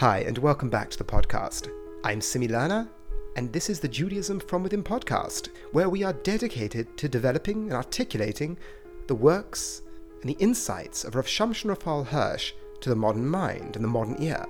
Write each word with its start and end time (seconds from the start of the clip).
Hi, 0.00 0.18
and 0.18 0.36
welcome 0.36 0.68
back 0.68 0.90
to 0.90 0.98
the 0.98 1.04
podcast. 1.04 1.70
I'm 2.04 2.20
Simi 2.20 2.48
Lana, 2.48 2.86
and 3.34 3.50
this 3.50 3.70
is 3.70 3.80
the 3.80 3.88
Judaism 3.88 4.40
from 4.40 4.62
Within 4.62 4.82
podcast, 4.82 5.48
where 5.72 5.88
we 5.88 6.02
are 6.02 6.12
dedicated 6.12 6.98
to 6.98 7.08
developing 7.08 7.62
and 7.62 7.72
articulating 7.72 8.58
the 9.06 9.14
works 9.14 9.80
and 10.20 10.28
the 10.28 10.36
insights 10.38 11.04
of 11.04 11.14
Rav 11.14 11.24
Shamshon 11.24 11.70
Raphael 11.70 12.04
Hirsch 12.04 12.52
to 12.82 12.90
the 12.90 12.94
modern 12.94 13.26
mind 13.26 13.74
and 13.74 13.82
the 13.82 13.88
modern 13.88 14.22
ear. 14.22 14.44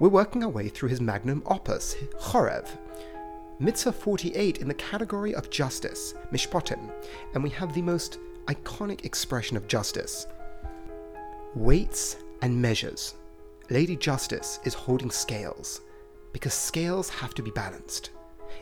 We're 0.00 0.08
working 0.08 0.42
our 0.42 0.50
way 0.50 0.68
through 0.70 0.88
his 0.88 1.00
magnum 1.00 1.44
opus, 1.46 1.94
Chorev, 2.18 2.66
Mitzvah 3.60 3.92
48 3.92 4.58
in 4.58 4.66
the 4.66 4.74
category 4.74 5.36
of 5.36 5.50
justice, 5.50 6.14
Mishpotim, 6.32 6.90
and 7.34 7.44
we 7.44 7.50
have 7.50 7.72
the 7.74 7.82
most 7.82 8.18
iconic 8.46 9.04
expression 9.04 9.56
of 9.56 9.68
justice 9.68 10.26
weights 11.54 12.16
and 12.42 12.60
measures. 12.60 13.14
Lady 13.70 13.96
Justice 13.96 14.60
is 14.64 14.74
holding 14.74 15.10
scales 15.10 15.80
because 16.32 16.52
scales 16.52 17.08
have 17.08 17.32
to 17.34 17.42
be 17.42 17.50
balanced. 17.50 18.10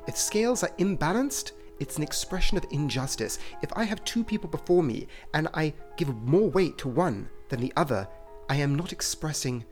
If 0.07 0.17
scales 0.17 0.63
are 0.63 0.71
imbalanced, 0.79 1.53
it's 1.81 1.97
an 1.97 2.05
expression 2.05 2.57
of 2.57 2.65
injustice. 2.71 3.41
If 3.63 3.71
I 3.75 3.83
have 3.83 4.05
two 4.05 4.23
people 4.23 4.49
before 4.49 4.83
me 4.83 5.09
and 5.35 5.49
I 5.55 5.75
give 5.97 6.15
more 6.15 6.49
weight 6.51 6.79
to 6.79 6.89
one 6.89 7.29
than 7.49 7.61
the 7.61 7.73
other, 7.77 8.07
I 8.49 8.57
am 8.57 8.77
not 8.77 8.93
expressing 8.93 9.65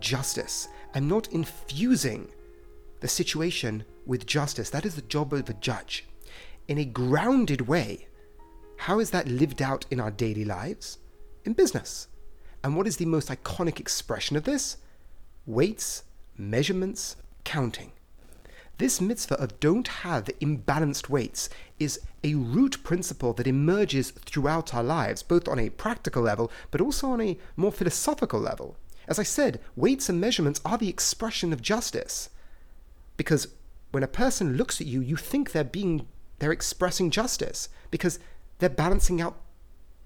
justice. 0.00 0.68
I'm 0.94 1.06
not 1.06 1.32
infusing 1.32 2.30
the 3.00 3.08
situation 3.08 3.84
with 4.06 4.24
justice. 4.24 4.70
That 4.70 4.86
is 4.86 4.94
the 4.94 5.02
job 5.02 5.34
of 5.34 5.50
a 5.50 5.54
judge. 5.54 6.06
In 6.66 6.78
a 6.78 6.84
grounded 6.86 7.62
way, 7.62 8.08
how 8.78 9.00
is 9.00 9.10
that 9.10 9.28
lived 9.28 9.60
out 9.60 9.84
in 9.90 10.00
our 10.00 10.10
daily 10.10 10.46
lives? 10.46 10.98
In 11.44 11.52
business. 11.52 12.08
And 12.62 12.76
what 12.76 12.86
is 12.86 12.96
the 12.96 13.06
most 13.06 13.28
iconic 13.28 13.80
expression 13.80 14.36
of 14.36 14.44
this? 14.44 14.76
Weights, 15.46 16.02
measurements, 16.36 17.16
counting. 17.44 17.92
This 18.78 19.00
mitzvah 19.00 19.40
of 19.40 19.58
don't 19.58 19.88
have 19.88 20.26
imbalanced 20.40 21.08
weights 21.08 21.48
is 21.80 22.00
a 22.22 22.34
root 22.34 22.82
principle 22.84 23.32
that 23.32 23.46
emerges 23.46 24.10
throughout 24.12 24.72
our 24.72 24.84
lives, 24.84 25.22
both 25.22 25.48
on 25.48 25.58
a 25.58 25.70
practical 25.70 26.22
level, 26.22 26.52
but 26.70 26.80
also 26.80 27.08
on 27.08 27.20
a 27.20 27.38
more 27.56 27.72
philosophical 27.72 28.38
level. 28.38 28.76
As 29.08 29.18
I 29.18 29.24
said, 29.24 29.60
weights 29.74 30.08
and 30.08 30.20
measurements 30.20 30.60
are 30.64 30.78
the 30.78 30.88
expression 30.88 31.52
of 31.52 31.62
justice. 31.62 32.28
Because 33.16 33.48
when 33.90 34.02
a 34.02 34.08
person 34.08 34.56
looks 34.56 34.80
at 34.80 34.86
you, 34.86 35.00
you 35.00 35.16
think 35.16 35.50
they're 35.50 35.64
being 35.64 36.06
they're 36.38 36.52
expressing 36.52 37.10
justice 37.10 37.68
because 37.90 38.20
they're 38.58 38.68
balancing 38.68 39.20
out 39.20 39.40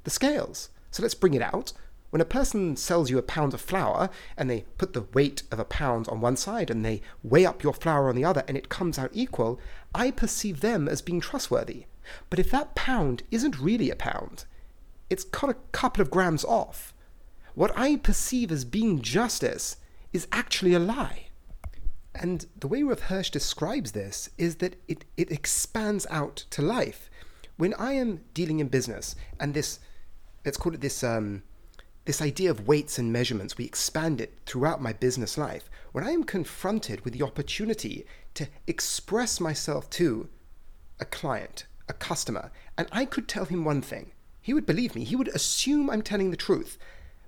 the 0.05 0.11
scales. 0.11 0.71
So 0.91 1.03
let's 1.03 1.15
bring 1.15 1.35
it 1.35 1.43
out. 1.43 1.73
When 2.13 2.21
a 2.21 2.27
person 2.27 2.77
sells 2.77 3.09
you 3.09 3.17
a 3.17 3.23
pound 3.23 3.55
of 3.55 3.61
flour 3.63 4.11
and 4.37 4.51
they 4.51 4.67
put 4.77 4.93
the 4.93 5.07
weight 5.15 5.45
of 5.51 5.59
a 5.59 5.65
pound 5.65 6.09
on 6.09 6.21
one 6.21 6.37
side 6.37 6.69
and 6.69 6.85
they 6.85 7.01
weigh 7.23 7.47
up 7.47 7.63
your 7.63 7.73
flour 7.73 8.11
on 8.11 8.15
the 8.15 8.25
other 8.25 8.45
and 8.47 8.55
it 8.55 8.69
comes 8.69 8.99
out 8.99 9.09
equal, 9.15 9.59
I 9.95 10.11
perceive 10.11 10.61
them 10.61 10.89
as 10.89 11.01
being 11.01 11.23
trustworthy. 11.23 11.87
But 12.29 12.39
if 12.39 12.51
that 12.51 12.75
pound 12.75 13.23
isn't 13.31 13.59
really 13.59 13.89
a 13.89 13.97
pound, 13.97 14.45
it's 15.09 15.25
cut 15.25 15.49
a 15.49 15.57
couple 15.73 16.03
of 16.03 16.11
grams 16.11 16.45
off, 16.45 16.93
what 17.55 17.73
I 17.75 17.97
perceive 17.97 18.53
as 18.53 18.67
being 18.67 19.01
justice 19.01 19.79
is 20.13 20.29
actually 20.33 20.75
a 20.75 20.79
lie. 20.79 21.29
And 22.15 22.45
the 22.61 22.69
way 22.69 22.83
Rav 22.83 23.01
Hirsch 23.05 23.31
describes 23.31 23.93
this 23.93 24.29
is 24.37 24.57
that 24.57 24.77
it, 24.87 25.07
it 25.17 25.31
expands 25.31 26.07
out 26.11 26.45
to 26.51 26.61
life. 26.61 27.09
When 27.57 27.73
I 27.79 27.95
am 27.95 28.21
dealing 28.35 28.61
in 28.61 28.69
business 28.69 29.17
and 29.41 29.55
this, 29.55 29.81
let's 30.45 30.59
call 30.59 30.75
it 30.75 30.83
this 30.83 31.03
um, 31.03 31.43
this 32.05 32.21
idea 32.21 32.51
of 32.51 32.67
weights 32.67 32.99
and 32.99 33.13
measurements, 33.13 33.57
we 33.57 33.65
expand 33.65 34.21
it 34.21 34.35
throughout 34.45 34.83
my 34.83 34.93
business 34.93 35.39
life. 35.39 35.71
When 35.93 36.05
I 36.05 36.11
am 36.11 36.25
confronted 36.25 37.05
with 37.05 37.13
the 37.13 37.23
opportunity 37.23 38.07
to 38.35 38.49
express 38.67 39.41
myself 39.41 39.89
to 39.91 40.29
a 40.99 41.05
client, 41.05 41.67
a 41.89 41.93
customer, 41.93 42.51
and 42.77 42.89
I 42.91 43.05
could 43.05 43.29
tell 43.29 43.45
him 43.45 43.65
one 43.65 43.83
thing, 43.83 44.13
he 44.41 44.53
would 44.53 44.67
believe 44.67 44.95
me, 44.97 45.05
he 45.05 45.15
would 45.15 45.29
assume 45.29 45.89
I'm 45.89 46.03
telling 46.03 46.31
the 46.31 46.37
truth. 46.37 46.77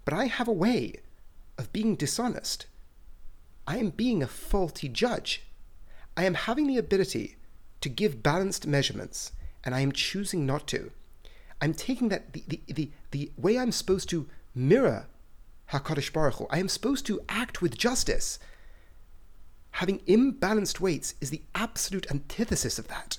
But 0.05 0.15
I 0.15 0.27
have 0.27 0.49
a 0.49 0.53
way 0.53 0.95
of 1.57 1.73
being 1.73 1.95
dishonest. 1.95 2.67
I 3.67 3.79
am 3.79 3.91
being 3.91 4.23
a 4.23 4.27
faulty 4.27 4.89
judge. 4.89 5.45
I 6.17 6.25
am 6.25 6.35
having 6.35 6.67
the 6.67 6.79
ability 6.79 7.37
to 7.81 7.89
give 7.89 8.23
balanced 8.23 8.67
measurements, 8.67 9.33
and 9.63 9.75
I 9.75 9.81
am 9.81 9.93
choosing 9.93 10.45
not 10.45 10.67
to. 10.69 10.91
I'm 11.61 11.75
taking 11.75 12.09
that 12.09 12.33
the, 12.33 12.43
the, 12.47 12.61
the, 12.67 12.91
the 13.13 13.33
way 13.37 13.59
I'm 13.59 13.73
supposed 13.73 14.09
to 14.11 14.27
mirror 14.55 15.07
HaKadosh 15.73 16.13
Baruch 16.13 16.35
Hu. 16.35 16.47
I 16.51 16.59
am 16.59 16.69
supposed 16.69 17.07
to 17.07 17.21
act 17.29 17.61
with 17.61 17.77
justice. 17.77 18.39
Having 19.73 20.01
imbalanced 20.01 20.79
weights 20.79 21.15
is 21.21 21.31
the 21.31 21.43
absolute 21.55 22.11
antithesis 22.11 22.79
of 22.79 22.89
that. 22.89 23.19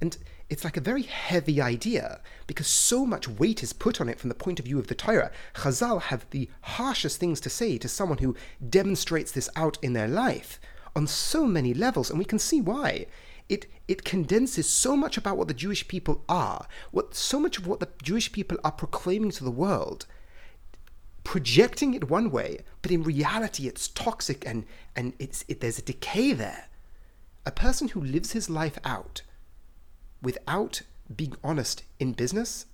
And 0.00 0.16
it's 0.48 0.64
like 0.64 0.76
a 0.76 0.82
very 0.82 1.02
heavy 1.02 1.60
idea 1.60 2.20
because 2.46 2.66
so 2.66 3.04
much 3.04 3.26
weight 3.26 3.62
is 3.62 3.72
put 3.72 4.00
on 4.00 4.08
it 4.08 4.20
from 4.20 4.28
the 4.28 4.34
point 4.34 4.58
of 4.60 4.66
view 4.66 4.78
of 4.78 4.86
the 4.86 4.94
Torah. 4.94 5.32
Chazal 5.54 6.02
have 6.02 6.26
the 6.30 6.48
harshest 6.60 7.18
things 7.18 7.40
to 7.40 7.50
say 7.50 7.78
to 7.78 7.88
someone 7.88 8.18
who 8.18 8.36
demonstrates 8.68 9.32
this 9.32 9.48
out 9.56 9.78
in 9.82 9.94
their 9.94 10.08
life 10.08 10.60
on 10.94 11.06
so 11.06 11.46
many 11.46 11.72
levels, 11.72 12.10
and 12.10 12.18
we 12.18 12.24
can 12.24 12.38
see 12.38 12.60
why. 12.60 13.06
It, 13.48 13.66
it 13.88 14.04
condenses 14.04 14.68
so 14.68 14.96
much 14.96 15.16
about 15.16 15.36
what 15.36 15.48
the 15.48 15.54
Jewish 15.54 15.88
people 15.88 16.22
are, 16.28 16.66
what 16.90 17.14
so 17.14 17.40
much 17.40 17.58
of 17.58 17.66
what 17.66 17.80
the 17.80 17.88
Jewish 18.02 18.30
people 18.30 18.58
are 18.62 18.72
proclaiming 18.72 19.30
to 19.32 19.44
the 19.44 19.50
world 19.50 20.06
projecting 21.24 21.94
it 21.94 22.10
one 22.10 22.30
way, 22.30 22.60
but 22.80 22.90
in 22.90 23.02
reality 23.02 23.66
it's 23.66 23.88
toxic 23.88 24.46
and, 24.46 24.64
and 24.96 25.12
it's, 25.18 25.44
it, 25.48 25.60
there's 25.60 25.78
a 25.78 25.82
decay 25.82 26.32
there. 26.32 26.68
A 27.44 27.50
person 27.50 27.88
who 27.88 28.00
lives 28.00 28.32
his 28.32 28.50
life 28.50 28.78
out 28.84 29.22
without 30.20 30.82
being 31.14 31.34
honest 31.42 31.84
in 31.98 32.12
business, 32.12 32.66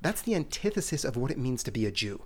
that's 0.00 0.22
the 0.22 0.34
antithesis 0.34 1.04
of 1.04 1.16
what 1.16 1.30
it 1.30 1.38
means 1.38 1.62
to 1.62 1.70
be 1.70 1.86
a 1.86 1.90
Jew. 1.90 2.22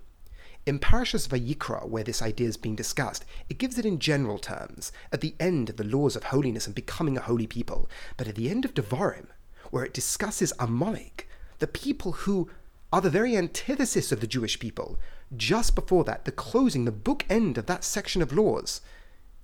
In 0.67 0.79
Parashas 0.79 1.29
Vayikra, 1.29 1.89
where 1.89 2.05
this 2.05 2.21
idea 2.21 2.47
is 2.47 2.57
being 2.57 2.77
discussed, 2.77 3.25
it 3.49 3.59
gives 3.59 3.79
it 3.79 3.87
in 3.87 3.99
general 3.99 4.39
terms, 4.39 4.93
at 5.11 5.23
the 5.23 5.35
end 5.41 5.71
of 5.71 5.77
the 5.77 5.85
laws 5.85 6.17
of 6.17 6.25
holiness 6.25 6.67
and 6.67 6.75
becoming 6.75 7.17
a 7.17 7.23
holy 7.23 7.47
people. 7.47 7.89
But 8.19 8.29
at 8.29 8.35
the 8.35 8.51
end 8.51 8.67
of 8.67 8.75
Devarim, 8.75 9.29
where 9.71 9.85
it 9.85 9.95
discusses 9.95 10.53
Amalek, 10.59 11.29
the 11.61 11.67
people 11.67 12.13
who 12.13 12.51
are 12.93 13.01
the 13.01 13.09
very 13.09 13.37
antithesis 13.37 14.13
of 14.13 14.21
the 14.21 14.27
Jewish 14.27 14.59
people, 14.59 14.99
just 15.37 15.75
before 15.75 16.05
that, 16.05 16.25
the 16.25 16.33
closing, 16.33 16.85
the 16.85 16.93
book 16.93 17.25
end 17.29 17.57
of 17.59 17.67
that 17.67 17.85
section 17.85 18.23
of 18.23 18.33
laws, 18.33 18.81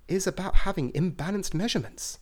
is 0.07 0.27
about 0.27 0.57
having 0.57 0.91
imbalanced 0.93 1.53
measurements. 1.53 2.19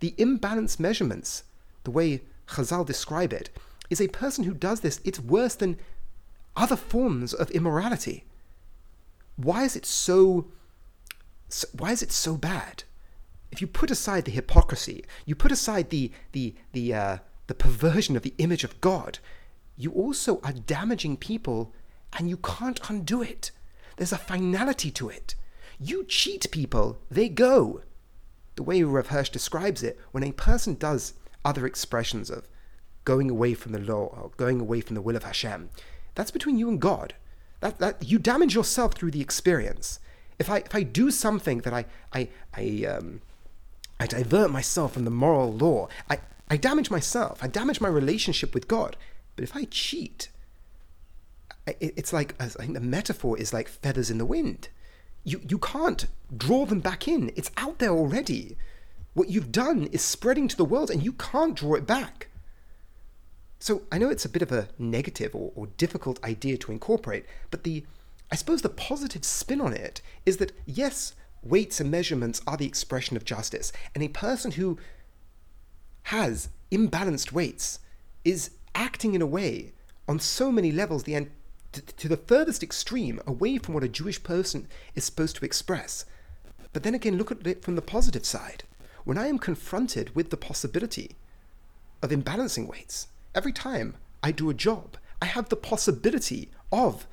The 0.00 0.14
imbalanced 0.18 0.80
measurements, 0.80 1.44
the 1.84 1.90
way 1.90 2.22
Chazal 2.48 2.84
describe 2.84 3.32
it, 3.32 3.50
is 3.90 4.00
a 4.00 4.08
person 4.08 4.44
who 4.44 4.54
does 4.54 4.80
this, 4.80 5.00
it's 5.04 5.20
worse 5.20 5.54
than 5.54 5.78
other 6.56 6.76
forms 6.76 7.32
of 7.34 7.50
immorality. 7.50 8.24
Why 9.36 9.64
is 9.64 9.76
it 9.76 9.86
so 9.86 10.46
why 11.72 11.92
is 11.92 12.02
it 12.02 12.10
so 12.10 12.36
bad? 12.36 12.84
If 13.52 13.60
you 13.60 13.66
put 13.66 13.90
aside 13.90 14.24
the 14.24 14.32
hypocrisy, 14.32 15.04
you 15.26 15.34
put 15.34 15.52
aside 15.52 15.90
the 15.90 16.10
the 16.32 16.54
the 16.72 16.94
uh, 16.94 17.18
the 17.46 17.54
perversion 17.54 18.16
of 18.16 18.22
the 18.22 18.34
image 18.38 18.64
of 18.64 18.80
God, 18.80 19.18
you 19.76 19.92
also 19.92 20.40
are 20.42 20.52
damaging 20.52 21.16
people 21.16 21.72
and 22.16 22.28
you 22.28 22.36
can't 22.36 22.80
undo 22.88 23.22
it. 23.22 23.50
There's 23.96 24.12
a 24.12 24.18
finality 24.18 24.90
to 24.92 25.08
it. 25.08 25.34
You 25.78 26.04
cheat 26.04 26.50
people, 26.50 26.98
they 27.10 27.28
go. 27.28 27.82
The 28.56 28.62
way 28.62 28.82
Rav 28.82 29.08
Hirsch 29.08 29.30
describes 29.30 29.82
it, 29.82 29.98
when 30.12 30.22
a 30.22 30.32
person 30.32 30.74
does 30.74 31.14
other 31.44 31.66
expressions 31.66 32.30
of 32.30 32.48
going 33.04 33.28
away 33.28 33.54
from 33.54 33.72
the 33.72 33.80
law 33.80 34.06
or 34.06 34.30
going 34.36 34.60
away 34.60 34.80
from 34.80 34.94
the 34.94 35.02
will 35.02 35.16
of 35.16 35.24
Hashem, 35.24 35.70
that's 36.14 36.30
between 36.30 36.58
you 36.58 36.68
and 36.68 36.80
God. 36.80 37.14
That, 37.60 37.78
that 37.78 38.08
you 38.08 38.18
damage 38.18 38.54
yourself 38.54 38.94
through 38.94 39.10
the 39.10 39.20
experience. 39.20 39.98
If 40.38 40.50
I 40.50 40.58
if 40.58 40.74
I 40.74 40.82
do 40.82 41.10
something 41.10 41.58
that 41.60 41.72
I 41.72 41.86
I 42.12 42.28
I 42.54 42.84
um 42.86 43.20
I 44.00 44.06
divert 44.06 44.50
myself 44.50 44.92
from 44.92 45.04
the 45.04 45.10
moral 45.10 45.52
law, 45.52 45.88
I, 46.10 46.18
I 46.48 46.56
damage 46.56 46.90
myself. 46.90 47.38
I 47.42 47.46
damage 47.46 47.80
my 47.80 47.88
relationship 47.88 48.52
with 48.52 48.68
God. 48.68 48.96
But 49.36 49.44
if 49.44 49.56
I 49.56 49.64
cheat, 49.64 50.28
it's 51.66 52.12
like 52.12 52.34
I 52.40 52.46
think 52.46 52.74
the 52.74 52.80
metaphor 52.80 53.38
is 53.38 53.52
like 53.52 53.68
feathers 53.68 54.10
in 54.10 54.18
the 54.18 54.26
wind. 54.26 54.68
You 55.24 55.40
you 55.48 55.58
can't 55.58 56.06
draw 56.36 56.66
them 56.66 56.80
back 56.80 57.08
in. 57.08 57.32
It's 57.36 57.50
out 57.56 57.78
there 57.78 57.90
already. 57.90 58.56
What 59.14 59.30
you've 59.30 59.52
done 59.52 59.84
is 59.92 60.02
spreading 60.02 60.48
to 60.48 60.56
the 60.56 60.64
world, 60.64 60.90
and 60.90 61.02
you 61.02 61.12
can't 61.12 61.54
draw 61.54 61.74
it 61.74 61.86
back. 61.86 62.28
So 63.60 63.82
I 63.90 63.98
know 63.98 64.10
it's 64.10 64.26
a 64.26 64.28
bit 64.28 64.42
of 64.42 64.52
a 64.52 64.68
negative 64.78 65.34
or, 65.34 65.52
or 65.54 65.68
difficult 65.78 66.22
idea 66.22 66.58
to 66.58 66.72
incorporate, 66.72 67.24
but 67.50 67.64
the 67.64 67.84
I 68.30 68.36
suppose 68.36 68.62
the 68.62 68.68
positive 68.68 69.24
spin 69.24 69.60
on 69.60 69.72
it 69.72 70.02
is 70.26 70.36
that 70.38 70.52
yes, 70.66 71.14
weights 71.42 71.80
and 71.80 71.90
measurements 71.90 72.42
are 72.46 72.56
the 72.56 72.66
expression 72.66 73.16
of 73.16 73.24
justice, 73.24 73.72
and 73.94 74.02
a 74.02 74.08
person 74.08 74.52
who 74.52 74.78
has 76.04 76.50
imbalanced 76.70 77.32
weights 77.32 77.78
is 78.24 78.50
acting 78.74 79.14
in 79.14 79.22
a 79.22 79.26
way 79.26 79.72
on 80.08 80.18
so 80.18 80.52
many 80.52 80.70
levels 80.70 81.04
the 81.04 81.14
to, 81.74 82.08
the 82.08 82.16
furthest 82.16 82.62
extreme 82.62 83.20
away 83.26 83.58
from 83.58 83.74
what 83.74 83.84
a 83.84 83.88
Jewish 83.88 84.22
person 84.22 84.66
is 84.94 85.04
supposed 85.04 85.36
to 85.36 85.44
express. 85.44 86.04
But 86.72 86.82
then 86.82 86.94
again, 86.94 87.18
look 87.18 87.30
at 87.30 87.46
it 87.46 87.62
from 87.62 87.76
the 87.76 87.82
positive 87.82 88.24
side. 88.24 88.64
When 89.04 89.18
I 89.18 89.26
am 89.26 89.38
confronted 89.38 90.14
with 90.14 90.30
the 90.30 90.36
possibility 90.36 91.16
of 92.02 92.10
imbalancing 92.10 92.68
weights, 92.68 93.08
every 93.34 93.52
time 93.52 93.96
I 94.22 94.32
do 94.32 94.50
a 94.50 94.54
job, 94.54 94.96
I 95.20 95.26
have 95.26 95.48
the 95.48 95.56
possibility 95.56 96.50
of 96.72 97.06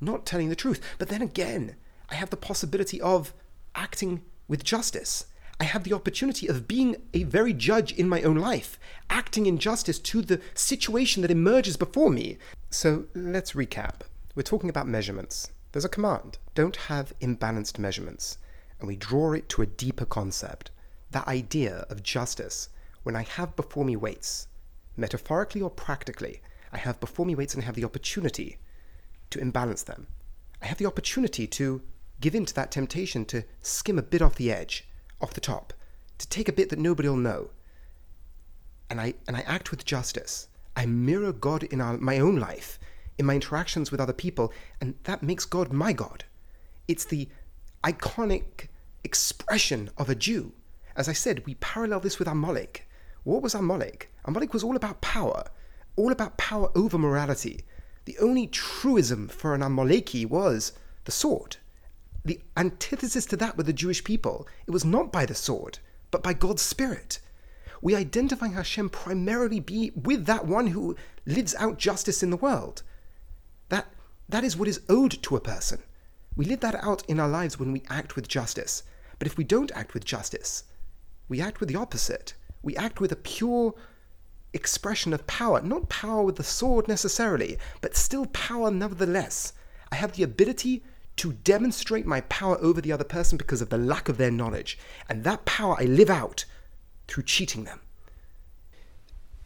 not 0.00 0.26
telling 0.26 0.48
the 0.48 0.56
truth. 0.56 0.80
But 0.98 1.08
then 1.08 1.22
again, 1.22 1.76
I 2.08 2.14
have 2.14 2.30
the 2.30 2.36
possibility 2.36 3.00
of 3.00 3.32
acting 3.74 4.22
with 4.48 4.64
justice. 4.64 5.26
I 5.60 5.64
have 5.64 5.84
the 5.84 5.92
opportunity 5.92 6.46
of 6.46 6.66
being 6.66 6.96
a 7.12 7.24
very 7.24 7.52
judge 7.52 7.92
in 7.92 8.08
my 8.08 8.22
own 8.22 8.36
life, 8.36 8.80
acting 9.10 9.44
in 9.44 9.58
justice 9.58 9.98
to 9.98 10.22
the 10.22 10.40
situation 10.54 11.20
that 11.20 11.30
emerges 11.30 11.76
before 11.76 12.10
me. 12.10 12.38
So 12.70 13.04
let's 13.14 13.52
recap. 13.52 14.00
We're 14.34 14.42
talking 14.42 14.70
about 14.70 14.88
measurements. 14.88 15.50
There's 15.72 15.84
a 15.84 15.90
command 15.90 16.38
don't 16.54 16.76
have 16.76 17.12
imbalanced 17.20 17.78
measurements. 17.78 18.38
And 18.78 18.88
we 18.88 18.96
draw 18.96 19.32
it 19.34 19.50
to 19.50 19.62
a 19.62 19.66
deeper 19.66 20.06
concept 20.06 20.70
that 21.10 21.28
idea 21.28 21.84
of 21.90 22.02
justice 22.02 22.70
when 23.02 23.16
I 23.16 23.22
have 23.22 23.56
before 23.56 23.84
me 23.84 23.96
weights, 23.96 24.46
metaphorically 24.96 25.60
or 25.60 25.70
practically, 25.70 26.40
I 26.72 26.78
have 26.78 27.00
before 27.00 27.26
me 27.26 27.34
weights 27.34 27.54
and 27.54 27.62
I 27.62 27.66
have 27.66 27.74
the 27.74 27.84
opportunity 27.84 28.58
to 29.30 29.40
imbalance 29.40 29.82
them. 29.82 30.06
I 30.62 30.66
have 30.66 30.78
the 30.78 30.86
opportunity 30.86 31.46
to 31.48 31.82
give 32.20 32.34
in 32.34 32.46
to 32.46 32.54
that 32.54 32.70
temptation 32.70 33.24
to 33.26 33.44
skim 33.60 33.98
a 33.98 34.02
bit 34.02 34.22
off 34.22 34.36
the 34.36 34.52
edge, 34.52 34.86
off 35.20 35.34
the 35.34 35.40
top, 35.40 35.72
to 36.18 36.28
take 36.28 36.48
a 36.48 36.52
bit 36.52 36.68
that 36.70 36.78
nobody 36.78 37.08
will 37.08 37.16
know. 37.16 37.50
And 38.88 39.00
I, 39.00 39.14
and 39.26 39.36
I 39.36 39.40
act 39.40 39.70
with 39.70 39.84
justice. 39.84 40.48
I 40.76 40.86
mirror 40.86 41.32
God 41.32 41.62
in 41.64 41.80
our, 41.80 41.96
my 41.98 42.18
own 42.18 42.36
life, 42.36 42.78
in 43.18 43.26
my 43.26 43.34
interactions 43.34 43.90
with 43.90 44.00
other 44.00 44.12
people, 44.12 44.52
and 44.80 44.94
that 45.04 45.22
makes 45.22 45.44
God 45.44 45.72
my 45.72 45.92
God. 45.92 46.24
It's 46.88 47.04
the 47.04 47.28
iconic 47.84 48.68
expression 49.04 49.90
of 49.96 50.10
a 50.10 50.14
Jew. 50.14 50.52
As 50.96 51.08
I 51.08 51.12
said, 51.12 51.46
we 51.46 51.54
parallel 51.54 52.00
this 52.00 52.18
with 52.18 52.28
Amalek. 52.28 52.88
What 53.24 53.42
was 53.42 53.54
Amalek? 53.54 54.12
Amalek 54.24 54.52
was 54.52 54.64
all 54.64 54.76
about 54.76 55.00
power, 55.00 55.44
all 55.96 56.12
about 56.12 56.36
power 56.36 56.70
over 56.74 56.98
morality. 56.98 57.64
The 58.06 58.18
only 58.18 58.46
truism 58.46 59.28
for 59.28 59.54
an 59.54 59.60
Amaleki 59.60 60.26
was 60.26 60.72
the 61.04 61.12
sword. 61.12 61.56
The 62.24 62.40
antithesis 62.56 63.26
to 63.26 63.36
that 63.36 63.56
were 63.56 63.62
the 63.62 63.72
Jewish 63.72 64.04
people. 64.04 64.46
It 64.66 64.70
was 64.70 64.84
not 64.84 65.12
by 65.12 65.26
the 65.26 65.34
sword, 65.34 65.78
but 66.10 66.22
by 66.22 66.34
God's 66.34 66.62
Spirit. 66.62 67.18
We 67.82 67.94
identify 67.94 68.48
Hashem 68.48 68.90
primarily 68.90 69.60
be 69.60 69.90
with 69.94 70.26
that 70.26 70.46
one 70.46 70.68
who 70.68 70.96
lives 71.24 71.54
out 71.54 71.78
justice 71.78 72.22
in 72.22 72.30
the 72.30 72.36
world. 72.36 72.82
That, 73.70 73.86
that 74.28 74.44
is 74.44 74.56
what 74.56 74.68
is 74.68 74.82
owed 74.88 75.22
to 75.22 75.36
a 75.36 75.40
person. 75.40 75.82
We 76.36 76.44
live 76.44 76.60
that 76.60 76.74
out 76.84 77.04
in 77.06 77.18
our 77.18 77.28
lives 77.28 77.58
when 77.58 77.72
we 77.72 77.82
act 77.88 78.16
with 78.16 78.28
justice. 78.28 78.82
But 79.18 79.26
if 79.26 79.36
we 79.36 79.44
don't 79.44 79.72
act 79.72 79.94
with 79.94 80.04
justice, 80.04 80.64
we 81.28 81.40
act 81.40 81.60
with 81.60 81.68
the 81.68 81.76
opposite. 81.76 82.34
We 82.62 82.76
act 82.76 83.00
with 83.00 83.12
a 83.12 83.16
pure 83.16 83.74
expression 84.52 85.12
of 85.12 85.26
power. 85.26 85.62
Not 85.62 85.88
power 85.88 86.22
with 86.22 86.36
the 86.36 86.44
sword 86.44 86.88
necessarily, 86.88 87.58
but 87.80 87.96
still 87.96 88.26
power 88.26 88.70
nevertheless. 88.70 89.52
I 89.92 89.96
have 89.96 90.12
the 90.12 90.22
ability 90.22 90.82
to 91.20 91.34
demonstrate 91.34 92.06
my 92.06 92.22
power 92.22 92.56
over 92.62 92.80
the 92.80 92.92
other 92.92 93.04
person 93.04 93.36
because 93.36 93.60
of 93.60 93.68
the 93.68 93.76
lack 93.76 94.08
of 94.08 94.16
their 94.16 94.30
knowledge. 94.30 94.78
And 95.06 95.22
that 95.24 95.44
power 95.44 95.76
I 95.78 95.84
live 95.84 96.08
out 96.08 96.46
through 97.08 97.24
cheating 97.24 97.64
them. 97.64 97.80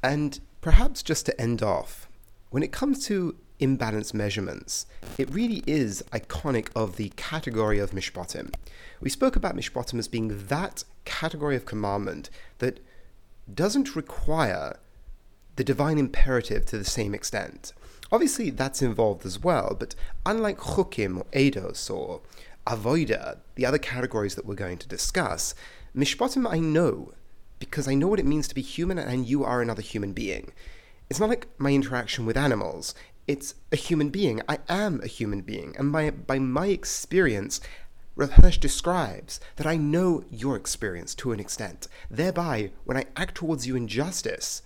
And 0.01 0.39
perhaps 0.61 1.03
just 1.03 1.27
to 1.27 1.41
end 1.41 1.65
off, 1.65 2.09
when 2.51 2.63
it 2.63 2.71
comes 2.71 3.05
to 3.07 3.35
imbalanced 3.59 4.15
measurements, 4.15 4.87
it 5.19 5.29
really 5.35 5.65
is 5.67 6.05
iconic 6.13 6.69
of 6.77 6.95
the 6.95 7.09
category 7.17 7.81
of 7.81 7.91
mishpatim. 7.91 8.55
We 9.01 9.11
spoke 9.11 9.35
about 9.35 9.57
mishpatim 9.57 9.99
as 9.99 10.07
being 10.07 10.47
that 10.47 10.85
category 11.05 11.57
of 11.57 11.67
commandment 11.67 12.31
that 12.59 12.79
doesn't 13.53 13.97
require 13.97 14.79
the 15.57 15.65
divine 15.65 15.99
imperative 15.99 16.67
to 16.67 16.79
the 16.79 16.85
same 16.85 17.17
extent. 17.17 17.73
Obviously, 18.13 18.51
that's 18.51 18.83
involved 18.83 19.25
as 19.25 19.43
well, 19.43 19.77
but 19.79 19.95
unlike 20.27 20.59
chukim 20.59 21.19
or 21.19 21.25
eidos 21.33 21.91
or 21.93 22.21
avoida, 22.67 23.39
the 23.55 23.67
other 23.67 23.79
categories 23.79 24.35
that 24.35 24.47
we're 24.47 24.55
going 24.55 24.79
to 24.79 24.89
discuss, 24.89 25.55
mishpatim 25.97 26.51
I 26.51 26.59
know 26.59 27.13
because 27.59 27.89
I 27.89 27.95
know 27.95 28.09
what 28.09 28.21
it 28.21 28.27
means 28.27 28.49
to 28.49 28.55
be 28.55 28.63
human 28.63 28.99
and 28.99 29.27
you 29.27 29.45
are 29.45 29.63
another 29.63 29.83
human 29.83 30.13
being. 30.13 30.53
It's 31.09 31.21
not 31.21 31.29
like 31.29 31.49
my 31.59 31.73
interaction 31.73 32.27
with 32.27 32.37
animals. 32.37 32.95
It's 33.27 33.55
a 33.73 33.77
human 33.77 34.11
being. 34.11 34.43
I 34.49 34.59
am 34.69 35.01
a 35.03 35.07
human 35.07 35.41
being. 35.41 35.75
And 35.79 35.93
by, 35.93 36.11
by 36.11 36.39
my 36.39 36.67
experience, 36.67 37.61
Rav 38.17 38.33
Hirsch 38.33 38.59
describes 38.59 39.41
that 39.57 39.67
I 39.67 39.77
know 39.77 40.25
your 40.31 40.57
experience 40.57 41.15
to 41.17 41.33
an 41.33 41.41
extent. 41.41 41.89
Thereby, 42.11 42.71
when 42.85 42.97
I 42.97 43.07
act 43.17 43.35
towards 43.37 43.67
you 43.67 43.77
in 43.77 43.89
justice, 43.89 44.63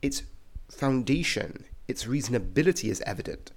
its 0.00 0.22
foundation, 0.70 1.64
its 1.88 2.04
reasonability 2.04 2.90
is 2.90 3.02
evident. 3.06 3.50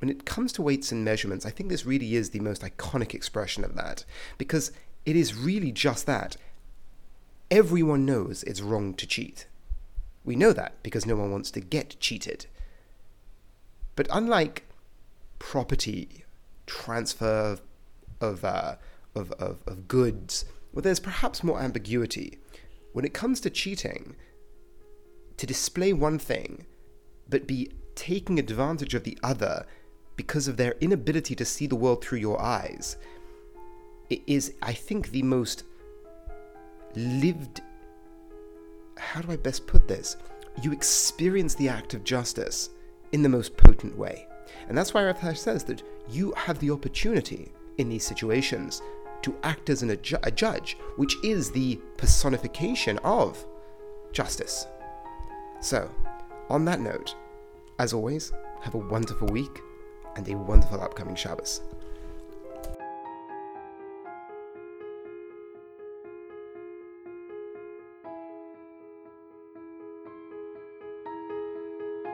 When 0.00 0.08
it 0.10 0.26
comes 0.26 0.52
to 0.52 0.62
weights 0.62 0.90
and 0.92 1.04
measurements, 1.04 1.46
I 1.46 1.50
think 1.50 1.68
this 1.68 1.86
really 1.86 2.16
is 2.16 2.30
the 2.30 2.40
most 2.40 2.62
iconic 2.62 3.14
expression 3.14 3.64
of 3.64 3.74
that, 3.76 4.04
because 4.38 4.72
it 5.04 5.14
is 5.14 5.34
really 5.34 5.70
just 5.70 6.06
that. 6.06 6.36
Everyone 7.50 8.04
knows 8.04 8.42
it's 8.42 8.60
wrong 8.60 8.92
to 8.94 9.06
cheat. 9.06 9.46
We 10.24 10.34
know 10.34 10.52
that 10.52 10.74
because 10.82 11.06
no 11.06 11.16
one 11.16 11.30
wants 11.30 11.50
to 11.52 11.60
get 11.60 11.96
cheated. 12.00 12.46
But 13.94 14.08
unlike 14.10 14.64
property, 15.38 16.24
transfer 16.66 17.58
of, 18.20 18.44
uh, 18.44 18.74
of, 19.14 19.32
of, 19.32 19.62
of 19.66 19.86
goods, 19.86 20.44
well, 20.72 20.82
there's 20.82 21.00
perhaps 21.00 21.44
more 21.44 21.60
ambiguity. 21.60 22.38
When 22.92 23.04
it 23.04 23.14
comes 23.14 23.40
to 23.40 23.50
cheating, 23.50 24.16
to 25.36 25.46
display 25.46 25.92
one 25.92 26.18
thing, 26.18 26.66
but 27.28 27.46
be 27.46 27.70
taking 27.94 28.38
advantage 28.38 28.94
of 28.94 29.04
the 29.04 29.18
other 29.22 29.66
because 30.16 30.48
of 30.48 30.56
their 30.56 30.74
inability 30.80 31.34
to 31.34 31.44
see 31.44 31.66
the 31.66 31.76
world 31.76 32.02
through 32.02 32.18
your 32.18 32.40
eyes, 32.40 32.96
it 34.08 34.22
is, 34.26 34.54
I 34.62 34.72
think, 34.72 35.10
the 35.10 35.22
most 35.22 35.64
lived. 36.94 37.60
How 38.96 39.20
do 39.20 39.30
I 39.32 39.36
best 39.36 39.66
put 39.66 39.88
this? 39.88 40.16
You 40.62 40.72
experience 40.72 41.54
the 41.54 41.68
act 41.68 41.94
of 41.94 42.04
justice 42.04 42.70
in 43.12 43.22
the 43.22 43.28
most 43.28 43.56
potent 43.56 43.96
way. 43.96 44.26
And 44.68 44.76
that's 44.76 44.94
why 44.94 45.04
Rav 45.04 45.38
says 45.38 45.64
that 45.64 45.82
you 46.08 46.32
have 46.32 46.58
the 46.58 46.70
opportunity 46.70 47.52
in 47.78 47.88
these 47.88 48.04
situations 48.04 48.82
to 49.22 49.36
act 49.42 49.70
as 49.70 49.82
an, 49.82 49.90
a, 49.90 49.98
a 50.22 50.30
judge, 50.30 50.76
which 50.96 51.16
is 51.22 51.50
the 51.50 51.78
personification 51.96 52.98
of 52.98 53.44
justice. 54.12 54.66
So, 55.60 55.90
on 56.48 56.64
that 56.64 56.80
note, 56.80 57.14
as 57.78 57.92
always, 57.92 58.32
have 58.62 58.74
a 58.74 58.78
wonderful 58.78 59.28
week 59.28 59.60
and 60.16 60.28
a 60.28 60.36
wonderful 60.36 60.80
upcoming 60.80 61.14
Shabbos. 61.14 61.62